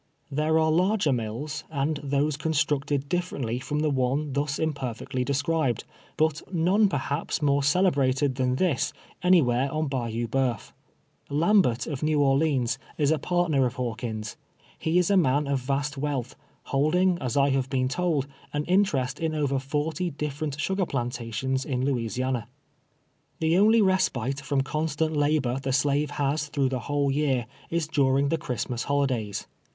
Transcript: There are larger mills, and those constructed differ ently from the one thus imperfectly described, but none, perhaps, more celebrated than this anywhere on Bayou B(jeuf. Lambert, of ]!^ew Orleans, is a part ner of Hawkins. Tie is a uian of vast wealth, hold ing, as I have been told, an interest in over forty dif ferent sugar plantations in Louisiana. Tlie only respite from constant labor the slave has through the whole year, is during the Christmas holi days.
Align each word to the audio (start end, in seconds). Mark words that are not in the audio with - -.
There 0.31 0.57
are 0.57 0.71
larger 0.71 1.13
mills, 1.13 1.63
and 1.69 1.99
those 2.01 2.35
constructed 2.35 3.07
differ 3.07 3.37
ently 3.37 3.61
from 3.61 3.81
the 3.81 3.91
one 3.91 4.33
thus 4.33 4.57
imperfectly 4.57 5.23
described, 5.23 5.83
but 6.17 6.41
none, 6.51 6.89
perhaps, 6.89 7.39
more 7.43 7.61
celebrated 7.61 8.33
than 8.33 8.55
this 8.55 8.93
anywhere 9.21 9.71
on 9.71 9.85
Bayou 9.89 10.27
B(jeuf. 10.27 10.71
Lambert, 11.29 11.85
of 11.85 12.01
]!^ew 12.01 12.17
Orleans, 12.19 12.79
is 12.97 13.11
a 13.11 13.19
part 13.19 13.51
ner 13.51 13.67
of 13.67 13.75
Hawkins. 13.75 14.37
Tie 14.83 14.89
is 14.89 15.11
a 15.11 15.13
uian 15.13 15.47
of 15.47 15.59
vast 15.59 15.99
wealth, 15.99 16.35
hold 16.63 16.95
ing, 16.95 17.19
as 17.19 17.37
I 17.37 17.51
have 17.51 17.69
been 17.69 17.87
told, 17.87 18.25
an 18.53 18.63
interest 18.65 19.19
in 19.19 19.35
over 19.35 19.59
forty 19.59 20.09
dif 20.09 20.39
ferent 20.39 20.57
sugar 20.57 20.87
plantations 20.87 21.63
in 21.63 21.85
Louisiana. 21.85 22.47
Tlie 23.39 23.55
only 23.55 23.83
respite 23.83 24.41
from 24.41 24.61
constant 24.61 25.15
labor 25.15 25.59
the 25.59 25.71
slave 25.71 26.09
has 26.17 26.47
through 26.47 26.69
the 26.69 26.79
whole 26.89 27.11
year, 27.11 27.45
is 27.69 27.85
during 27.87 28.29
the 28.29 28.39
Christmas 28.39 28.85
holi 28.85 29.05
days. 29.05 29.45